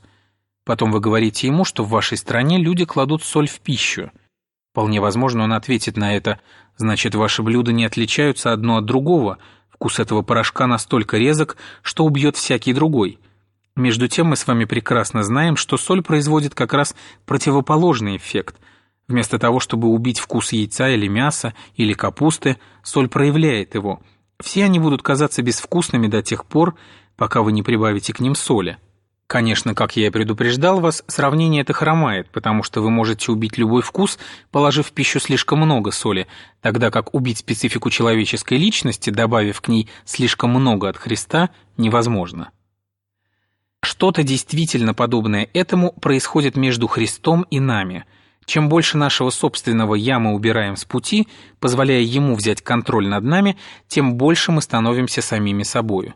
Потом 0.63 0.91
вы 0.91 0.99
говорите 0.99 1.47
ему, 1.47 1.63
что 1.63 1.83
в 1.83 1.89
вашей 1.89 2.17
стране 2.17 2.57
люди 2.57 2.85
кладут 2.85 3.23
соль 3.23 3.47
в 3.47 3.59
пищу. 3.59 4.11
Вполне 4.71 4.99
возможно, 4.99 5.43
он 5.43 5.53
ответит 5.53 5.95
на 5.95 6.15
это, 6.15 6.39
значит, 6.75 7.13
ваши 7.13 7.43
блюда 7.43 7.71
не 7.71 7.85
отличаются 7.85 8.51
одно 8.51 8.77
от 8.77 8.85
другого, 8.85 9.37
вкус 9.69 9.99
этого 9.99 10.21
порошка 10.21 10.65
настолько 10.65 11.17
резок, 11.17 11.55
что 11.81 12.03
убьет 12.03 12.35
всякий 12.35 12.73
другой. 12.73 13.19
Между 13.75 14.07
тем 14.07 14.27
мы 14.27 14.37
с 14.37 14.47
вами 14.47 14.65
прекрасно 14.65 15.23
знаем, 15.23 15.55
что 15.55 15.77
соль 15.77 16.01
производит 16.01 16.55
как 16.55 16.73
раз 16.73 16.95
противоположный 17.25 18.17
эффект. 18.17 18.55
Вместо 19.07 19.37
того, 19.37 19.59
чтобы 19.59 19.89
убить 19.89 20.17
вкус 20.17 20.51
яйца 20.51 20.89
или 20.89 21.07
мяса, 21.07 21.53
или 21.75 21.93
капусты, 21.93 22.57
соль 22.81 23.07
проявляет 23.07 23.75
его– 23.75 24.01
все 24.39 24.65
они 24.65 24.79
будут 24.79 25.01
казаться 25.01 25.41
безвкусными 25.41 26.07
до 26.07 26.21
тех 26.21 26.45
пор, 26.45 26.75
пока 27.15 27.41
вы 27.41 27.51
не 27.51 27.63
прибавите 27.63 28.13
к 28.13 28.19
ним 28.19 28.35
соли. 28.35 28.77
Конечно, 29.27 29.73
как 29.73 29.95
я 29.95 30.07
и 30.07 30.11
предупреждал 30.11 30.79
вас, 30.79 31.03
сравнение 31.07 31.63
это 31.63 31.73
хромает, 31.73 32.29
потому 32.29 32.61
что 32.61 32.81
вы 32.81 32.91
можете 32.91 33.31
убить 33.31 33.57
любой 33.57 33.81
вкус, 33.81 34.19
положив 34.51 34.87
в 34.87 34.91
пищу 34.91 35.19
слишком 35.19 35.59
много 35.59 35.91
соли, 35.91 36.27
тогда 36.61 36.91
как 36.91 37.15
убить 37.15 37.39
специфику 37.39 37.89
человеческой 37.89 38.59
личности, 38.59 39.09
добавив 39.09 39.61
к 39.61 39.67
ней 39.67 39.89
слишком 40.03 40.51
много 40.51 40.89
от 40.89 40.97
Христа, 40.97 41.49
невозможно. 41.75 42.51
Что-то 43.81 44.21
действительно 44.21 44.93
подобное 44.93 45.49
этому 45.53 45.91
происходит 45.91 46.55
между 46.55 46.87
Христом 46.87 47.47
и 47.49 47.59
нами– 47.59 48.05
чем 48.45 48.69
больше 48.69 48.97
нашего 48.97 49.31
собственного 49.31 49.95
«я» 49.95 50.19
мы 50.19 50.33
убираем 50.33 50.75
с 50.75 50.85
пути, 50.85 51.27
позволяя 51.59 52.01
ему 52.01 52.35
взять 52.35 52.61
контроль 52.61 53.07
над 53.07 53.23
нами, 53.23 53.57
тем 53.87 54.15
больше 54.15 54.51
мы 54.51 54.61
становимся 54.61 55.21
самими 55.21 55.63
собою. 55.63 56.13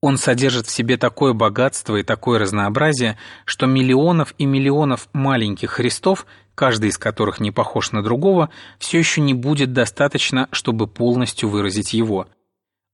Он 0.00 0.18
содержит 0.18 0.66
в 0.66 0.70
себе 0.70 0.96
такое 0.96 1.32
богатство 1.32 1.96
и 1.96 2.02
такое 2.02 2.40
разнообразие, 2.40 3.18
что 3.44 3.66
миллионов 3.66 4.34
и 4.38 4.46
миллионов 4.46 5.08
маленьких 5.12 5.70
Христов, 5.70 6.26
каждый 6.56 6.88
из 6.88 6.98
которых 6.98 7.38
не 7.38 7.52
похож 7.52 7.92
на 7.92 8.02
другого, 8.02 8.50
все 8.78 8.98
еще 8.98 9.20
не 9.20 9.34
будет 9.34 9.72
достаточно, 9.72 10.48
чтобы 10.50 10.88
полностью 10.88 11.48
выразить 11.48 11.92
его. 11.92 12.26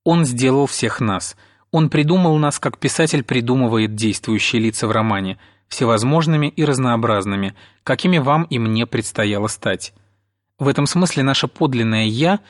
Он 0.04 0.26
сделал 0.26 0.66
всех 0.66 1.00
нас. 1.00 1.36
Он 1.70 1.88
придумал 1.88 2.36
нас, 2.36 2.58
как 2.58 2.78
писатель 2.78 3.22
придумывает 3.22 3.94
действующие 3.94 4.60
лица 4.60 4.86
в 4.86 4.90
романе– 4.90 5.38
всевозможными 5.68 6.48
и 6.48 6.64
разнообразными, 6.64 7.54
какими 7.84 8.18
вам 8.18 8.44
и 8.44 8.58
мне 8.58 8.86
предстояло 8.86 9.46
стать. 9.48 9.94
В 10.58 10.66
этом 10.66 10.86
смысле 10.86 11.22
наше 11.22 11.46
подлинное 11.46 12.04
«я» 12.04 12.40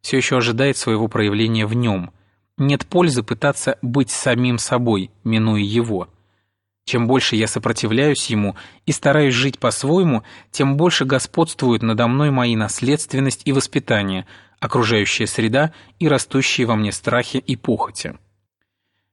все 0.00 0.18
еще 0.18 0.36
ожидает 0.36 0.76
своего 0.76 1.08
проявления 1.08 1.66
в 1.66 1.74
нем. 1.74 2.12
Нет 2.58 2.86
пользы 2.86 3.22
пытаться 3.22 3.76
быть 3.82 4.10
самим 4.10 4.58
собой, 4.58 5.10
минуя 5.24 5.62
его. 5.62 6.08
Чем 6.84 7.08
больше 7.08 7.34
я 7.34 7.48
сопротивляюсь 7.48 8.26
ему 8.26 8.54
и 8.86 8.92
стараюсь 8.92 9.34
жить 9.34 9.58
по-своему, 9.58 10.22
тем 10.52 10.76
больше 10.76 11.04
господствуют 11.04 11.82
надо 11.82 12.06
мной 12.06 12.30
мои 12.30 12.54
наследственность 12.54 13.42
и 13.44 13.52
воспитание, 13.52 14.26
окружающая 14.60 15.26
среда 15.26 15.72
и 15.98 16.06
растущие 16.06 16.66
во 16.68 16.76
мне 16.76 16.92
страхи 16.92 17.38
и 17.38 17.56
похоти. 17.56 18.16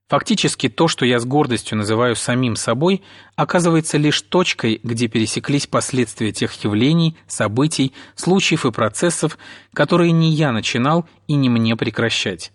Фактически 0.10 0.69
то, 0.69 0.88
что 0.88 1.05
я 1.05 1.19
с 1.19 1.25
гордостью 1.25 1.77
называю 1.77 2.15
самим 2.15 2.55
собой, 2.55 3.01
оказывается 3.36 3.98
лишь 3.98 4.22
точкой, 4.22 4.79
где 4.83 5.07
пересеклись 5.07 5.65
последствия 5.65 6.31
тех 6.31 6.51
явлений, 6.63 7.15
событий, 7.27 7.93
случаев 8.15 8.65
и 8.65 8.72
процессов, 8.72 9.38
которые 9.74 10.12
не 10.12 10.31
я 10.31 10.51
начинал 10.51 11.07
и 11.27 11.36
не 11.36 11.50
мне 11.50 11.75
прекращать. 11.75 12.51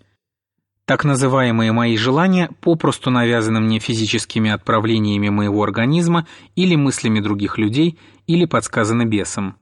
Так 0.85 1.03
называемые 1.05 1.71
мои 1.71 1.97
желания 1.97 2.49
попросту 2.61 3.11
навязаны 3.11 3.59
мне 3.59 3.79
физическими 3.79 4.49
отправлениями 4.49 5.29
моего 5.29 5.61
организма 5.61 6.25
или 6.55 6.75
мыслями 6.75 7.19
других 7.19 7.57
людей, 7.57 7.99
или 8.25 8.45
подсказаны 8.45 9.05
бесом. 9.05 9.55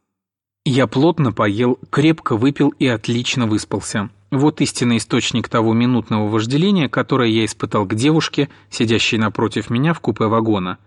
Я 0.63 0.87
плотно 0.87 1.33
поел, 1.33 1.79
крепко 1.89 2.37
выпил 2.37 2.69
и 2.79 2.87
отлично 2.87 3.45
выспался. 3.45 4.09
Вот 4.31 4.59
истинный 4.59 4.97
источник 4.97 5.47
того 5.47 5.73
минутного 5.73 6.27
вожделения, 6.27 6.89
которое 6.89 7.29
я 7.29 7.45
испытал 7.45 7.85
к 7.85 7.95
девушке, 7.95 8.49
сидящей 8.69 9.17
напротив 9.17 9.69
меня 9.69 9.93
в 9.93 10.01
купе 10.01 10.25
вагона. 10.25 10.79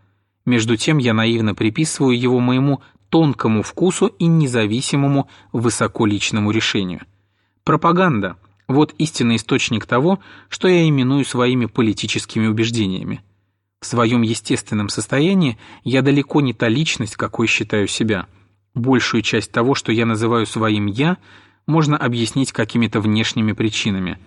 Между 0.44 0.76
тем 0.76 0.98
я 0.98 1.14
наивно 1.14 1.54
приписываю 1.54 2.18
его 2.18 2.38
моему 2.40 2.82
тонкому 3.08 3.62
вкусу 3.62 4.06
и 4.06 4.26
независимому 4.26 5.28
высоколичному 5.52 6.50
решению. 6.50 7.00
Пропаганда– 7.64 8.36
вот 8.68 8.94
истинный 8.98 9.36
источник 9.36 9.86
того, 9.86 10.20
что 10.48 10.68
я 10.68 10.88
именую 10.88 11.24
своими 11.24 11.66
политическими 11.66 12.46
убеждениями. 12.46 13.22
В 13.80 13.86
своем 13.86 14.22
естественном 14.22 14.88
состоянии 14.88 15.58
я 15.82 16.02
далеко 16.02 16.40
не 16.40 16.52
та 16.52 16.68
личность, 16.68 17.16
какой 17.16 17.46
считаю 17.46 17.88
себя. 17.88 18.26
Большую 18.74 19.22
часть 19.22 19.50
того, 19.50 19.74
что 19.74 19.90
я 19.90 20.06
называю 20.06 20.46
своим 20.46 20.86
«я», 20.86 21.16
можно 21.70 21.96
объяснить 21.96 22.52
какими-то 22.52 23.00
внешними 23.00 23.52
причинами. 23.52 24.18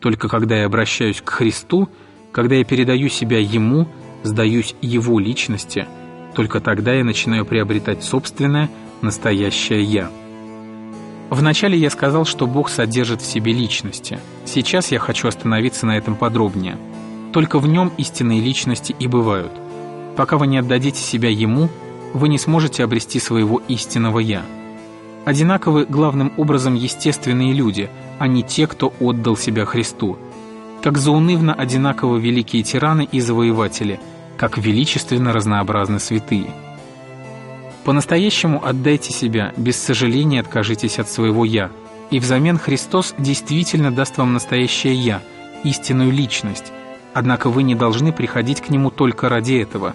Только 0.00 0.28
когда 0.28 0.56
я 0.56 0.66
обращаюсь 0.66 1.20
к 1.20 1.28
Христу, 1.28 1.88
когда 2.32 2.56
я 2.56 2.64
передаю 2.64 3.08
себя 3.08 3.38
Ему, 3.38 3.86
сдаюсь 4.24 4.74
Его 4.80 5.20
личности, 5.20 5.86
только 6.34 6.60
тогда 6.60 6.94
я 6.94 7.04
начинаю 7.04 7.44
приобретать 7.44 8.02
собственное, 8.02 8.70
настоящее 9.02 9.82
«я». 9.82 10.10
Вначале 11.30 11.76
я 11.78 11.90
сказал, 11.90 12.24
что 12.24 12.46
Бог 12.46 12.70
содержит 12.70 13.20
в 13.20 13.26
себе 13.26 13.52
личности. 13.52 14.18
Сейчас 14.46 14.90
я 14.90 14.98
хочу 14.98 15.28
остановиться 15.28 15.84
на 15.84 15.98
этом 15.98 16.16
подробнее. 16.16 16.78
Только 17.34 17.58
в 17.58 17.68
нем 17.68 17.92
истинные 17.98 18.40
личности 18.40 18.96
и 18.98 19.06
бывают. 19.06 19.52
Пока 20.16 20.38
вы 20.38 20.46
не 20.46 20.56
отдадите 20.56 21.00
себя 21.00 21.28
Ему, 21.28 21.68
вы 22.14 22.30
не 22.30 22.38
сможете 22.38 22.82
обрести 22.82 23.20
своего 23.20 23.60
истинного 23.68 24.20
«я» 24.20 24.42
одинаковы 25.28 25.84
главным 25.84 26.32
образом 26.38 26.74
естественные 26.74 27.52
люди, 27.52 27.90
а 28.18 28.26
не 28.26 28.42
те, 28.42 28.66
кто 28.66 28.94
отдал 28.98 29.36
себя 29.36 29.66
Христу. 29.66 30.16
Как 30.82 30.96
заунывно 30.96 31.52
одинаково 31.52 32.16
великие 32.16 32.62
тираны 32.62 33.06
и 33.12 33.20
завоеватели, 33.20 34.00
как 34.38 34.56
величественно 34.56 35.34
разнообразны 35.34 36.00
святые. 36.00 36.46
По-настоящему 37.84 38.64
отдайте 38.64 39.12
себя, 39.12 39.52
без 39.58 39.76
сожаления 39.76 40.40
откажитесь 40.40 40.98
от 40.98 41.10
своего 41.10 41.44
«я», 41.44 41.70
и 42.10 42.20
взамен 42.20 42.58
Христос 42.58 43.14
действительно 43.18 43.90
даст 43.90 44.16
вам 44.16 44.32
настоящее 44.32 44.94
«я», 44.94 45.20
истинную 45.62 46.10
личность, 46.10 46.72
однако 47.12 47.50
вы 47.50 47.64
не 47.64 47.74
должны 47.74 48.12
приходить 48.12 48.62
к 48.62 48.70
Нему 48.70 48.90
только 48.90 49.28
ради 49.28 49.60
этого. 49.60 49.94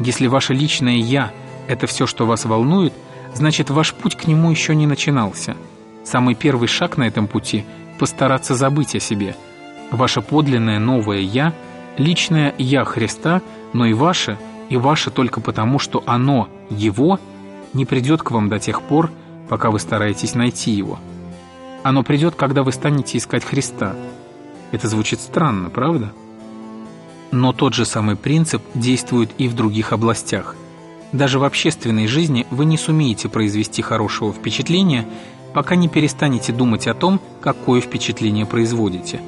Если 0.00 0.26
ваше 0.26 0.52
личное 0.52 0.96
«я»— 0.96 1.30
это 1.68 1.86
все, 1.86 2.08
что 2.08 2.26
вас 2.26 2.44
волнует– 2.44 2.92
значит 3.34 3.70
ваш 3.70 3.92
путь 3.92 4.16
к 4.16 4.26
нему 4.26 4.50
еще 4.50 4.74
не 4.74 4.86
начинался. 4.86 5.56
Самый 6.04 6.34
первый 6.34 6.68
шаг 6.68 6.96
на 6.96 7.04
этом 7.04 7.26
пути– 7.26 7.64
постараться 7.98 8.54
забыть 8.54 8.94
о 8.94 9.00
себе. 9.00 9.36
Ваше 9.90 10.20
подлинное 10.20 10.78
новое 10.78 11.18
«Я»– 11.18 11.52
личное 11.98 12.54
«Я» 12.58 12.84
Христа, 12.84 13.42
но 13.72 13.86
и 13.86 13.92
ваше, 13.92 14.38
и 14.68 14.76
ваше 14.76 15.10
только 15.10 15.40
потому, 15.40 15.78
что 15.78 16.02
оно, 16.06 16.48
Его, 16.70 17.18
не 17.72 17.84
придет 17.84 18.22
к 18.22 18.30
вам 18.30 18.48
до 18.48 18.58
тех 18.58 18.82
пор, 18.82 19.10
пока 19.48 19.70
вы 19.70 19.78
стараетесь 19.78 20.34
найти 20.34 20.72
Его. 20.72 20.98
Оно 21.82 22.02
придет, 22.02 22.34
когда 22.34 22.62
вы 22.62 22.72
станете 22.72 23.18
искать 23.18 23.44
Христа. 23.44 23.94
Это 24.72 24.88
звучит 24.88 25.20
странно, 25.20 25.70
правда? 25.70 26.12
Но 27.30 27.52
тот 27.52 27.74
же 27.74 27.84
самый 27.84 28.16
принцип 28.16 28.62
действует 28.74 29.30
и 29.38 29.48
в 29.48 29.54
других 29.54 29.92
областях– 29.92 30.56
даже 31.14 31.38
в 31.38 31.44
общественной 31.44 32.08
жизни 32.08 32.44
вы 32.50 32.64
не 32.64 32.76
сумеете 32.76 33.28
произвести 33.28 33.82
хорошего 33.82 34.32
впечатления, 34.32 35.06
пока 35.54 35.76
не 35.76 35.88
перестанете 35.88 36.52
думать 36.52 36.88
о 36.88 36.94
том, 36.94 37.20
какое 37.40 37.80
впечатление 37.80 38.46
производите. 38.46 39.20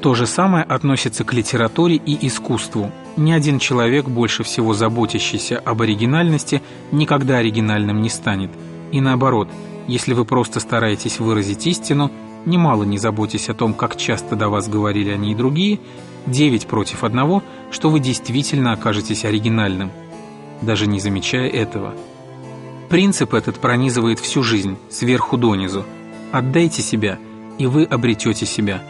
То 0.00 0.14
же 0.14 0.28
самое 0.28 0.62
относится 0.62 1.24
к 1.24 1.32
литературе 1.32 1.96
и 1.96 2.28
искусству. 2.28 2.92
Ни 3.16 3.32
один 3.32 3.58
человек, 3.58 4.06
больше 4.06 4.44
всего 4.44 4.74
заботящийся 4.74 5.58
об 5.58 5.82
оригинальности, 5.82 6.62
никогда 6.92 7.38
оригинальным 7.38 8.00
не 8.00 8.10
станет. 8.10 8.50
И 8.92 9.00
наоборот, 9.00 9.48
если 9.88 10.12
вы 10.12 10.24
просто 10.24 10.60
стараетесь 10.60 11.18
выразить 11.18 11.66
истину, 11.66 12.12
немало 12.46 12.84
не 12.84 12.96
заботясь 12.96 13.48
о 13.48 13.54
том, 13.54 13.74
как 13.74 13.96
часто 13.96 14.36
до 14.36 14.48
вас 14.48 14.68
говорили 14.68 15.10
они 15.10 15.32
и 15.32 15.34
другие, 15.34 15.80
9 16.26 16.68
против 16.68 17.02
одного, 17.02 17.42
что 17.72 17.90
вы 17.90 17.98
действительно 17.98 18.70
окажетесь 18.70 19.24
оригинальным– 19.24 19.90
даже 20.62 20.86
не 20.86 21.00
замечая 21.00 21.48
этого. 21.48 21.94
Принцип 22.88 23.34
этот 23.34 23.58
пронизывает 23.58 24.18
всю 24.18 24.42
жизнь, 24.42 24.78
сверху 24.90 25.36
донизу. 25.36 25.84
Отдайте 26.32 26.82
себя, 26.82 27.18
и 27.58 27.66
вы 27.66 27.84
обретете 27.84 28.46
себя. 28.46 28.82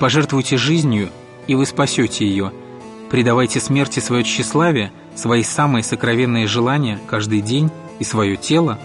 Пожертвуйте 0.00 0.56
жизнью, 0.56 1.10
и 1.46 1.54
вы 1.54 1.64
спасете 1.64 2.26
ее. 2.26 2.52
Предавайте 3.10 3.60
смерти 3.60 4.00
свое 4.00 4.24
тщеславие, 4.24 4.92
свои 5.14 5.42
самые 5.42 5.82
сокровенные 5.82 6.46
желания 6.46 6.98
каждый 7.06 7.40
день 7.40 7.70
и 7.98 8.04
свое 8.04 8.36
тело. 8.36 8.78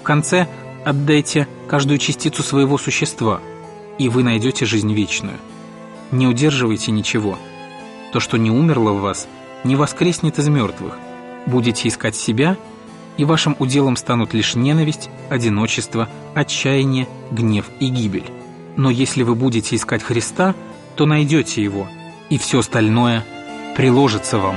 В 0.00 0.02
конце 0.04 0.48
отдайте 0.84 1.46
каждую 1.68 1.98
частицу 1.98 2.42
своего 2.42 2.78
существа, 2.78 3.40
и 3.98 4.08
вы 4.08 4.22
найдете 4.22 4.64
жизнь 4.64 4.92
вечную. 4.92 5.36
Не 6.12 6.26
удерживайте 6.26 6.92
ничего. 6.92 7.38
То, 8.12 8.20
что 8.20 8.38
не 8.38 8.50
умерло 8.50 8.92
в 8.92 9.00
вас, 9.00 9.26
не 9.64 9.76
воскреснет 9.76 10.38
из 10.38 10.48
мертвых– 10.48 10.96
Будете 11.46 11.88
искать 11.88 12.16
себя, 12.16 12.56
и 13.16 13.24
вашим 13.24 13.54
уделом 13.58 13.96
станут 13.96 14.34
лишь 14.34 14.54
ненависть, 14.54 15.08
одиночество, 15.30 16.08
отчаяние, 16.34 17.08
гнев 17.30 17.66
и 17.80 17.88
гибель. 17.88 18.30
Но 18.76 18.90
если 18.90 19.22
вы 19.22 19.34
будете 19.34 19.76
искать 19.76 20.02
Христа, 20.02 20.54
то 20.96 21.06
найдете 21.06 21.62
Его, 21.62 21.86
и 22.28 22.38
все 22.38 22.60
остальное 22.60 23.24
приложится 23.76 24.38
вам. 24.38 24.56